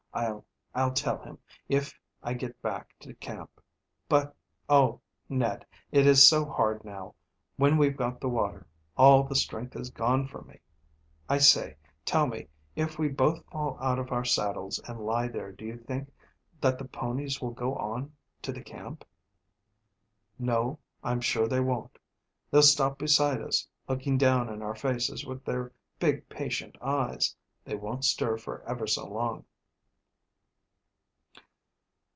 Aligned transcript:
"I'll 0.13 0.43
I'll 0.75 0.91
tell 0.91 1.19
him, 1.21 1.39
if 1.69 1.97
I 2.21 2.33
get 2.33 2.61
back 2.61 2.89
to 2.99 3.13
camp. 3.13 3.61
But 4.09 4.35
oh, 4.67 4.99
Ned, 5.29 5.65
it 5.89 6.05
is 6.05 6.27
so 6.27 6.43
hard 6.43 6.83
now, 6.83 7.15
when 7.55 7.77
we've 7.77 7.95
got 7.95 8.19
the 8.19 8.27
water. 8.27 8.67
All 8.97 9.23
the 9.23 9.37
strength 9.37 9.73
has 9.75 9.89
gone 9.89 10.27
from 10.27 10.47
me. 10.47 10.59
I 11.29 11.37
say, 11.37 11.77
tell 12.03 12.27
me, 12.27 12.49
if 12.75 12.99
we 12.99 13.07
both 13.07 13.41
fall 13.45 13.77
out 13.79 13.99
of 13.99 14.11
our 14.11 14.25
saddles 14.25 14.79
and 14.85 14.99
lie 14.99 15.29
there, 15.29 15.53
do 15.53 15.63
you 15.63 15.77
think 15.77 16.11
that 16.59 16.77
the 16.77 16.89
ponies 16.89 17.39
will 17.39 17.51
go 17.51 17.75
on 17.75 18.11
to 18.41 18.51
the 18.51 18.61
camp?" 18.61 19.05
"No; 20.37 20.77
I'm 21.05 21.21
sure 21.21 21.47
they 21.47 21.61
won't. 21.61 21.97
They'll 22.51 22.61
stop 22.63 22.97
beside 22.99 23.41
us, 23.41 23.65
looking 23.87 24.17
down 24.17 24.49
in 24.49 24.61
our 24.61 24.75
faces 24.75 25.25
with 25.25 25.45
their 25.45 25.71
big, 25.99 26.27
patient 26.27 26.77
eyes. 26.81 27.33
They 27.63 27.75
won't 27.75 28.03
stir 28.03 28.37
for 28.37 28.61
ever 28.63 28.85
so 28.87 29.07
long." 29.07 29.45